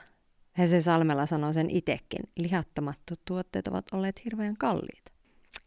[0.58, 5.17] Hese Salmela sanoi sen itekin, lihattomat tuotteet ovat olleet hirveän kalliita.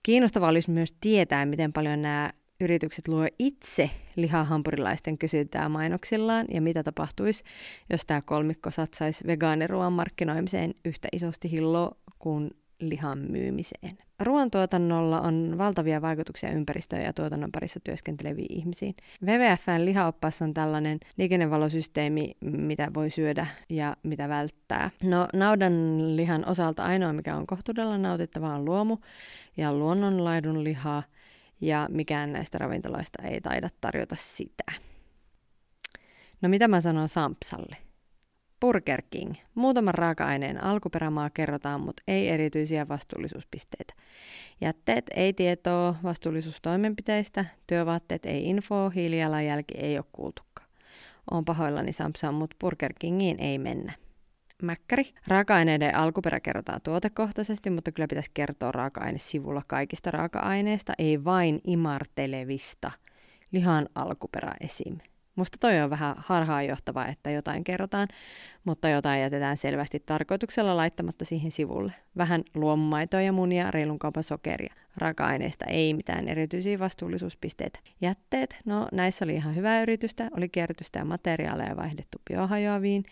[0.04, 2.30] Kiinnostavaa olisi myös tietää, miten paljon nämä
[2.62, 7.44] yritykset luo itse lihahampurilaisten kysyntää mainoksillaan ja mitä tapahtuisi,
[7.90, 13.92] jos tämä kolmikko satsaisi vegaaniruoan markkinoimiseen yhtä isosti hilloa kuin lihan myymiseen.
[14.20, 18.96] Ruoantuotannolla on valtavia vaikutuksia ympäristöön ja tuotannon parissa työskenteleviin ihmisiin.
[19.26, 24.90] WWFn lihaoppaassa on tällainen liikennevalosysteemi, mitä voi syödä ja mitä välttää.
[25.04, 25.74] No naudan
[26.16, 28.98] lihan osalta ainoa, mikä on kohtuudella nautittavaa, on luomu
[29.58, 31.04] ja luonnonlaidun liha,
[31.62, 34.64] ja mikään näistä ravintoloista ei taida tarjota sitä.
[36.42, 37.78] No mitä mä sanon Sampsalle?
[38.62, 39.34] Burger King.
[39.56, 43.94] Muutaman raaka-aineen alkuperämaa kerrotaan, mutta ei erityisiä vastuullisuuspisteitä.
[44.62, 50.70] Jätteet ei tietoa vastuullisuustoimenpiteistä, työvaatteet ei infoa, hiilijalanjälki ei ole kuultukaan.
[51.32, 53.94] Oon pahoillani Samsung, mutta Burger Kingiin ei mennä.
[54.64, 55.14] Mäkkäri.
[55.28, 62.92] Raaka-aineiden alkuperä kerrotaan tuotekohtaisesti, mutta kyllä pitäisi kertoa raaka-ainesivulla kaikista raaka-aineista, ei vain imartelevista.
[63.52, 64.98] Lihan alkuperä esim.
[65.36, 68.08] Musta toi on vähän harhaanjohtava, että jotain kerrotaan,
[68.64, 71.94] mutta jotain jätetään selvästi tarkoituksella laittamatta siihen sivulle.
[72.18, 74.74] Vähän luomumaitoa ja munia, reilun kaupan sokeria.
[74.98, 77.80] Raaka-aineista ei mitään erityisiä vastuullisuuspisteitä.
[78.02, 83.04] Jätteet, no näissä oli ihan hyvää yritystä, oli kierrätystä ja materiaaleja vaihdettu biohajoaviin.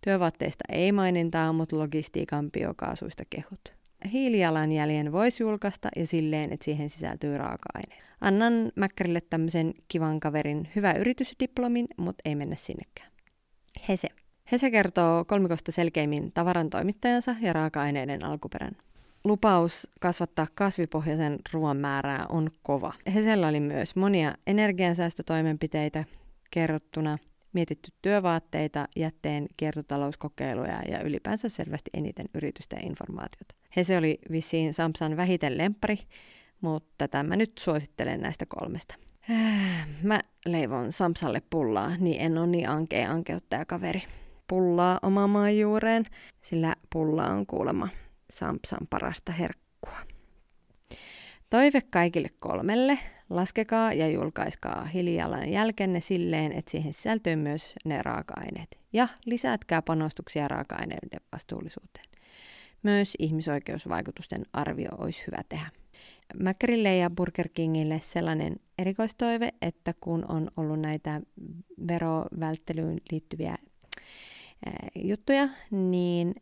[0.00, 3.77] Työvaatteista ei mainintaa, mutta logistiikan biokaasuista kehut
[4.12, 8.02] hiilijalanjäljen voisi julkaista ja silleen, että siihen sisältyy raaka-aine.
[8.20, 13.12] Annan Mäkkärille tämmöisen kivan kaverin hyvä yritysdiplomin, mutta ei mennä sinnekään.
[13.88, 14.08] Hese.
[14.52, 18.76] Hese kertoo kolmikosta selkeimmin tavaran toimittajansa ja raaka-aineiden alkuperän.
[19.24, 22.92] Lupaus kasvattaa kasvipohjaisen ruoan määrää on kova.
[23.14, 26.04] Hesellä oli myös monia energiansäästötoimenpiteitä
[26.50, 27.18] kerrottuna,
[27.52, 33.54] mietitty työvaatteita, jätteen kiertotalouskokeiluja ja ylipäänsä selvästi eniten yritysten informaatiota.
[33.76, 35.98] Hese oli vissiin Samsan vähiten lempari,
[36.60, 38.94] mutta tätä mä nyt suosittelen näistä kolmesta.
[40.02, 44.02] Mä leivon Samsalle pullaa, niin en ole niin ankea ankeuttaja kaveri.
[44.48, 46.04] Pullaa oma maan juureen,
[46.42, 47.88] sillä pulla on kuulemma
[48.30, 49.98] Samsan parasta herkkua.
[51.50, 52.98] Toive kaikille kolmelle.
[53.30, 58.78] Laskekaa ja julkaiskaa hiilijalan jälkenne silleen, että siihen sisältyy myös ne raaka-aineet.
[58.92, 62.04] Ja lisätkää panostuksia raaka-aineiden vastuullisuuteen.
[62.82, 65.70] Myös ihmisoikeusvaikutusten arvio olisi hyvä tehdä.
[66.40, 71.20] Mäkkärille ja Burger Kingille sellainen erikoistoive, että kun on ollut näitä
[71.88, 73.58] verovälttelyyn liittyviä
[74.94, 76.34] juttuja, niin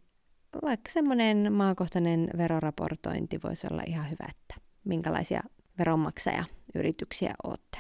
[0.63, 5.43] vaikka semmoinen maakohtainen veroraportointi voisi olla ihan hyvä, että minkälaisia
[5.79, 7.79] veronmaksajayrityksiä olette.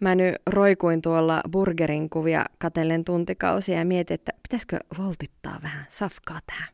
[0.00, 6.38] Mä nyt roikuin tuolla burgerin kuvia katellen tuntikausia ja mietin, että pitäisikö voltittaa vähän safkaa
[6.46, 6.68] tähän.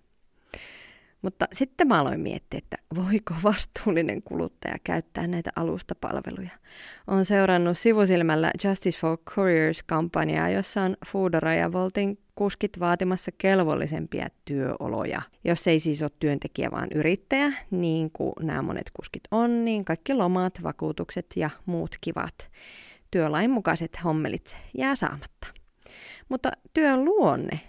[1.22, 6.50] Mutta sitten mä aloin miettiä, että voiko vastuullinen kuluttaja käyttää näitä alustapalveluja.
[7.06, 15.22] Olen seurannut sivusilmällä Justice for Couriers-kampanjaa, jossa on Foodora ja Voltin kuskit vaatimassa kelvollisempia työoloja.
[15.44, 20.14] Jos ei siis ole työntekijä, vaan yrittäjä, niin kuin nämä monet kuskit on, niin kaikki
[20.14, 22.50] lomat, vakuutukset ja muut kivat
[23.10, 25.46] työlain mukaiset hommelit jää saamatta.
[26.28, 27.60] Mutta työn luonne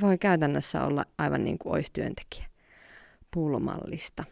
[0.00, 2.46] voi käytännössä olla aivan niin kuin olisi työntekijä
[3.30, 4.24] pulmallista.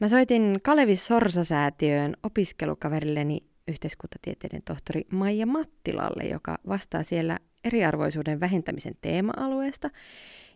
[0.00, 9.90] Mä soitin Kalevi Sorsa-säätiöön opiskelukaverilleni yhteiskuntatieteiden tohtori Maija Mattilalle, joka vastaa siellä eriarvoisuuden vähentämisen teema-alueesta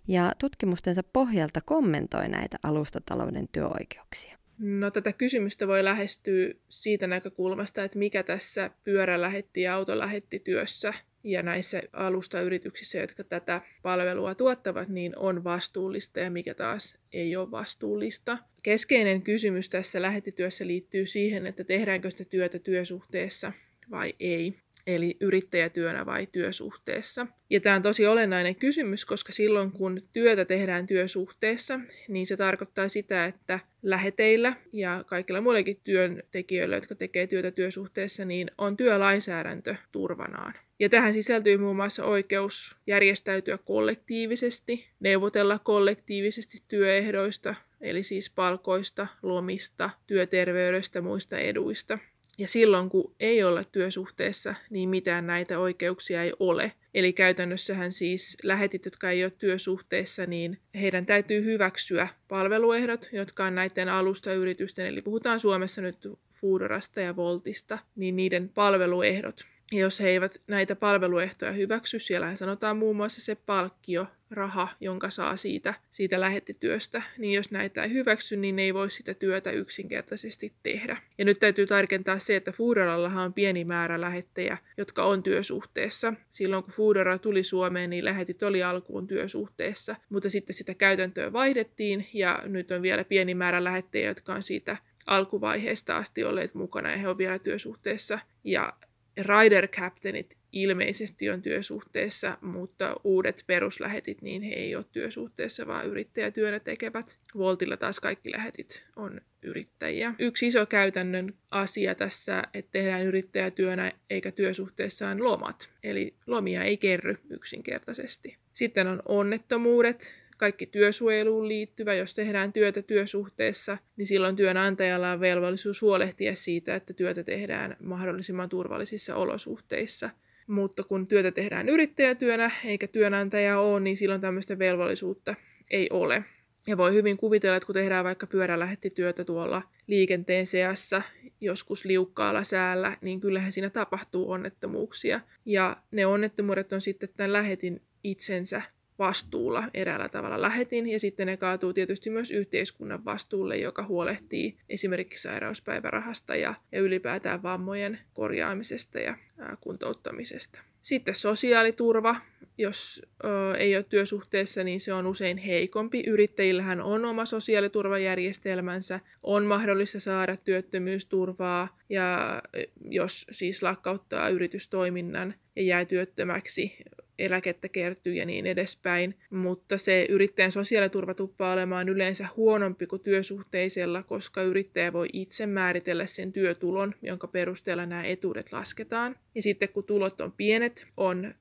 [0.09, 4.38] ja tutkimustensa pohjalta kommentoi näitä alustatalouden työoikeuksia.
[4.59, 10.95] No tätä kysymystä voi lähestyä siitä näkökulmasta, että mikä tässä pyörälähetti ja autolähetti työssä
[11.25, 17.51] ja näissä alustayrityksissä, jotka tätä palvelua tuottavat, niin on vastuullista ja mikä taas ei ole
[17.51, 18.39] vastuullista.
[18.63, 23.53] Keskeinen kysymys tässä lähetityössä liittyy siihen, että tehdäänkö sitä työtä työsuhteessa
[23.91, 27.27] vai ei eli yrittäjätyönä vai työsuhteessa.
[27.51, 32.89] Ja tämä on tosi olennainen kysymys, koska silloin kun työtä tehdään työsuhteessa, niin se tarkoittaa
[32.89, 40.55] sitä, että läheteillä ja kaikilla muillakin työntekijöillä, jotka tekee työtä työsuhteessa, niin on työlainsäädäntö turvanaan.
[40.79, 49.91] Ja tähän sisältyy muun muassa oikeus järjestäytyä kollektiivisesti, neuvotella kollektiivisesti työehdoista, eli siis palkoista, lomista,
[50.07, 51.99] työterveydestä, muista eduista.
[52.39, 56.73] Ja silloin, kun ei olla työsuhteessa, niin mitään näitä oikeuksia ei ole.
[56.95, 63.55] Eli käytännössähän siis lähetit, jotka ei ole työsuhteessa, niin heidän täytyy hyväksyä palveluehdot, jotka on
[63.55, 66.09] näiden alustayritysten, eli puhutaan Suomessa nyt
[66.41, 69.45] Foodorasta ja Voltista, niin niiden palveluehdot.
[69.73, 75.37] Jos he eivät näitä palveluehtoja hyväksy, siellä sanotaan muun muassa se palkkio, raha, jonka saa
[75.37, 80.53] siitä, siitä lähettityöstä, niin jos näitä ei hyväksy, niin ne ei voi sitä työtä yksinkertaisesti
[80.63, 80.97] tehdä.
[81.19, 86.15] Ja nyt täytyy tarkentaa se, että Foodarallahan on pieni määrä lähettejä, jotka on työsuhteessa.
[86.31, 92.09] Silloin kun Foodara tuli Suomeen, niin lähetit oli alkuun työsuhteessa, mutta sitten sitä käytäntöä vaihdettiin
[92.13, 94.77] ja nyt on vielä pieni määrä lähettejä, jotka on siitä
[95.07, 98.19] alkuvaiheesta asti olleet mukana ja he on vielä työsuhteessa.
[98.45, 98.73] Ja
[99.19, 106.61] rider captainit ilmeisesti on työsuhteessa, mutta uudet peruslähetit, niin he ei ole työsuhteessa, vaan yrittäjätyönä
[106.61, 107.19] tekevät.
[107.35, 110.15] Voltilla taas kaikki lähetit on yrittäjiä.
[110.19, 115.71] Yksi iso käytännön asia tässä, että tehdään yrittäjätyönä eikä työsuhteessa on lomat.
[115.83, 118.37] Eli lomia ei kerry yksinkertaisesti.
[118.55, 121.95] Sitten on onnettomuudet, kaikki työsuojeluun liittyvä.
[121.95, 128.49] Jos tehdään työtä työsuhteessa, niin silloin työnantajalla on velvollisuus huolehtia siitä, että työtä tehdään mahdollisimman
[128.49, 130.11] turvallisissa olosuhteissa.
[130.47, 135.35] Mutta kun työtä tehdään yrittäjätyönä eikä työnantaja ole, niin silloin tämmöistä velvollisuutta
[135.71, 136.25] ei ole.
[136.67, 141.03] Ja voi hyvin kuvitella, että kun tehdään vaikka pyörälähettityötä tuolla liikenteen seassa,
[141.41, 145.21] joskus liukkaalla säällä, niin kyllähän siinä tapahtuu onnettomuuksia.
[145.45, 148.63] Ja ne onnettomuudet on sitten tämän lähetin itsensä
[148.99, 155.23] vastuulla eräällä tavalla lähetin, ja sitten ne kaatuu tietysti myös yhteiskunnan vastuulle, joka huolehtii esimerkiksi
[155.23, 160.63] sairauspäivärahasta ja, ja ylipäätään vammojen korjaamisesta ja ää, kuntouttamisesta.
[160.83, 162.17] Sitten sosiaaliturva,
[162.59, 166.03] jos ö, ei ole työsuhteessa, niin se on usein heikompi.
[166.07, 172.43] Yrittäjillähän on oma sosiaaliturvajärjestelmänsä, on mahdollista saada työttömyysturvaa ja
[172.85, 176.77] jos siis lakkauttaa yritystoiminnan ja jää työttömäksi,
[177.19, 184.03] eläkettä kertyy ja niin edespäin, mutta se yrittäjän sosiaaliturva tuppaa olemaan yleensä huonompi kuin työsuhteisella,
[184.03, 189.17] koska yrittäjä voi itse määritellä sen työtulon, jonka perusteella nämä etuudet lasketaan.
[189.35, 191.35] Ja sitten kun tulot on pienet, on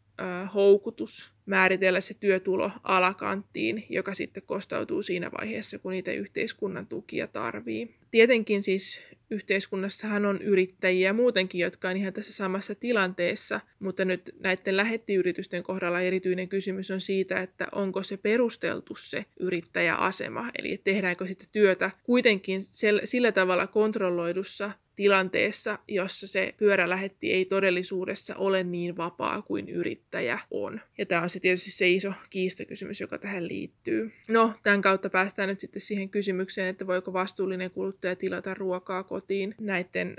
[0.53, 7.95] houkutus määritellä se työtulo alakanttiin, joka sitten kostautuu siinä vaiheessa, kun niitä yhteiskunnan tukia tarvii.
[8.11, 14.77] Tietenkin siis yhteiskunnassahan on yrittäjiä muutenkin, jotka on ihan tässä samassa tilanteessa, mutta nyt näiden
[14.77, 21.45] lähettiyritysten kohdalla erityinen kysymys on siitä, että onko se perusteltu se yrittäjäasema, eli tehdäänkö sitä
[21.51, 22.61] työtä kuitenkin
[23.03, 30.81] sillä tavalla kontrolloidussa tilanteessa, jossa se pyörälähetti ei todellisuudessa ole niin vapaa kuin yrittäjä on.
[30.97, 34.11] Ja tämä on se tietysti se iso kiistakysymys, joka tähän liittyy.
[34.27, 39.55] No, tämän kautta päästään nyt sitten siihen kysymykseen, että voiko vastuullinen kuluttaja tilata ruokaa kotiin
[39.59, 40.15] näiden,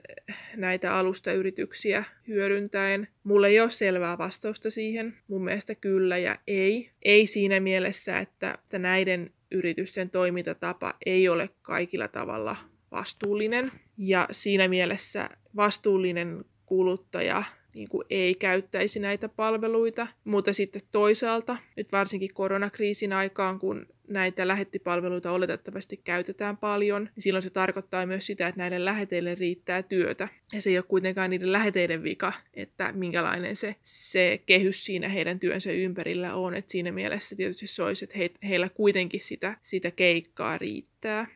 [0.56, 3.08] näitä alustayrityksiä hyödyntäen.
[3.24, 5.14] Mulle ei ole selvää vastausta siihen.
[5.28, 6.90] Mun mielestä kyllä ja ei.
[7.02, 12.56] Ei siinä mielessä, että, että näiden yritysten toimintatapa ei ole kaikilla tavalla
[12.90, 13.70] vastuullinen.
[13.98, 17.42] Ja siinä mielessä vastuullinen kuluttaja
[17.74, 24.48] niin kuin ei käyttäisi näitä palveluita, mutta sitten toisaalta, nyt varsinkin koronakriisin aikaan, kun näitä
[24.48, 30.28] lähettipalveluita oletettavasti käytetään paljon, niin silloin se tarkoittaa myös sitä, että näille läheteille riittää työtä.
[30.52, 35.40] Ja se ei ole kuitenkaan niiden läheteiden vika, että minkälainen se, se kehys siinä heidän
[35.40, 36.54] työnsä ympärillä on.
[36.54, 41.26] Et siinä mielessä tietysti se olisi, että he, heillä kuitenkin sitä, sitä keikkaa riittää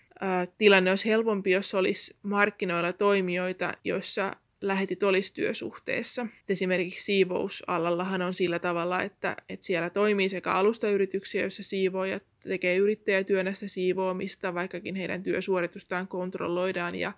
[0.59, 4.33] tilanne olisi helpompi, jos olisi markkinoilla toimijoita, joissa
[4.63, 6.27] lähetit olisi työsuhteessa.
[6.49, 13.53] Esimerkiksi siivousalallahan on sillä tavalla, että, että siellä toimii sekä alustayrityksiä, joissa siivoojat tekee yrittäjätyönä
[13.53, 17.13] sitä siivoamista, vaikkakin heidän työsuoritustaan kontrolloidaan ja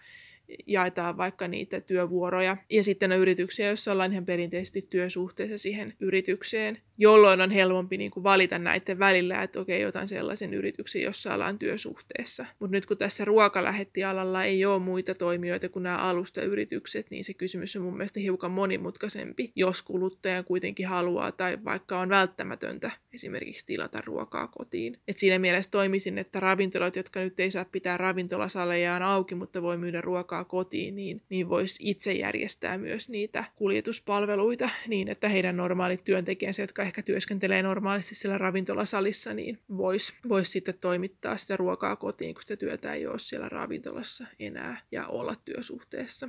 [0.67, 2.57] jaetaan vaikka niitä työvuoroja.
[2.71, 8.11] Ja sitten on yrityksiä, joissa ollaan ihan perinteisesti työsuhteessa siihen yritykseen, jolloin on helpompi niin
[8.11, 12.47] kuin valita näiden välillä, että okei, otan sellaisen yrityksen, jossa ollaan työsuhteessa.
[12.61, 17.77] Mutta nyt kun tässä ruokalähettialalla ei ole muita toimijoita kuin nämä alustayritykset, niin se kysymys
[17.77, 24.01] on mun mielestä hiukan monimutkaisempi, jos kuluttaja kuitenkin haluaa tai vaikka on välttämätöntä esimerkiksi tilata
[24.05, 24.99] ruokaa kotiin.
[25.09, 29.77] Et siinä mielessä toimisin, että ravintolat, jotka nyt ei saa pitää ravintolasalejaan auki, mutta voi
[29.77, 36.05] myydä ruokaa kotiin, niin, niin voisi itse järjestää myös niitä kuljetuspalveluita niin, että heidän normaalit
[36.05, 42.35] työntekijänsä, jotka ehkä työskentelee normaalisti siellä ravintolasalissa, niin voisi vois sitten toimittaa sitä ruokaa kotiin,
[42.35, 46.29] kun sitä työtä ei ole siellä ravintolassa enää ja olla työsuhteessa.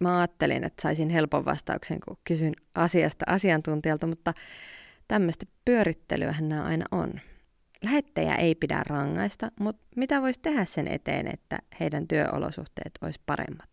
[0.00, 4.34] Mä ajattelin, että saisin helpon vastauksen, kun kysyn asiasta asiantuntijalta, mutta
[5.08, 7.20] tämmöistä pyörittelyähän nämä aina on.
[7.84, 13.68] Lähettäjä ei pidä rangaista, mutta mitä voisi tehdä sen eteen, että heidän työolosuhteet olisi paremmat?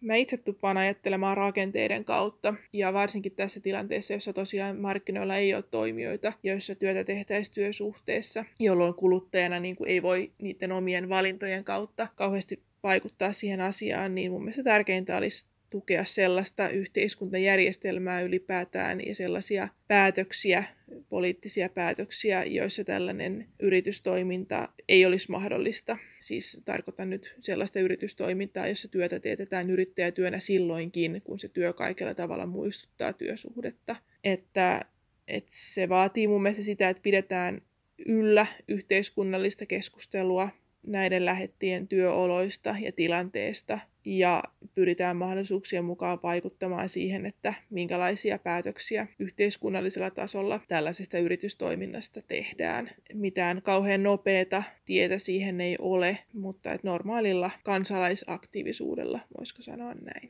[0.00, 5.62] Mä itse tuppaan ajattelemaan rakenteiden kautta, ja varsinkin tässä tilanteessa, jossa tosiaan markkinoilla ei ole
[5.62, 12.08] toimijoita, joissa työtä tehtäisiin työsuhteessa, jolloin kuluttajana niin kuin ei voi niiden omien valintojen kautta
[12.14, 19.68] kauheasti vaikuttaa siihen asiaan, niin mun mielestä tärkeintä olisi tukea sellaista yhteiskuntajärjestelmää ylipäätään ja sellaisia
[19.88, 20.64] päätöksiä,
[21.08, 25.98] poliittisia päätöksiä, joissa tällainen yritystoiminta ei olisi mahdollista.
[26.20, 32.46] Siis tarkoitan nyt sellaista yritystoimintaa, jossa työtä teetetään yrittäjätyönä silloinkin, kun se työ kaikella tavalla
[32.46, 33.96] muistuttaa työsuhdetta.
[34.24, 34.84] Että,
[35.28, 37.62] että se vaatii mun mielestä sitä, että pidetään
[38.06, 40.48] yllä yhteiskunnallista keskustelua
[40.86, 44.42] näiden lähettien työoloista ja tilanteesta ja
[44.74, 52.90] pyritään mahdollisuuksien mukaan vaikuttamaan siihen, että minkälaisia päätöksiä yhteiskunnallisella tasolla tällaisesta yritystoiminnasta tehdään.
[53.14, 60.28] Mitään kauhean nopeata tietä siihen ei ole, mutta että normaalilla kansalaisaktiivisuudella, voisiko sanoa näin.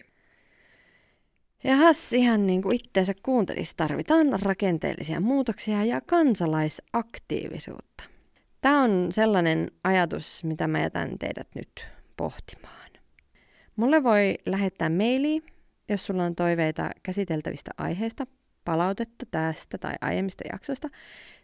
[1.65, 8.16] Ja Hass ihan niin kuin itteensä kuuntelisi, tarvitaan rakenteellisia muutoksia ja kansalaisaktiivisuutta.
[8.67, 11.87] Tämä on sellainen ajatus, mitä mä jätän teidät nyt
[12.17, 12.91] pohtimaan.
[13.77, 15.43] Mulle voi lähettää maili,
[15.89, 18.27] jos sulla on toiveita käsiteltävistä aiheista,
[18.65, 20.89] palautetta tästä tai aiemmista jaksoista,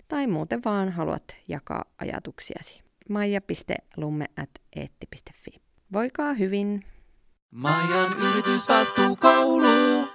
[0.08, 2.82] tai muuten vaan haluat jakaa ajatuksiasi.
[3.08, 5.50] maija.lumme.eetti.fi.
[5.92, 6.84] Voikaa hyvin!
[7.50, 10.11] Maijan yritysvastuukoulu.